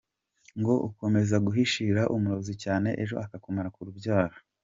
[0.59, 4.35] Ngo ukomeza guhishira umurozi cyane ejo akakumara ku rubyaro.